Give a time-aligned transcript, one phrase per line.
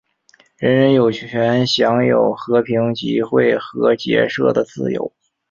[0.57, 5.13] 人人有权享有和平集会和结社的自由。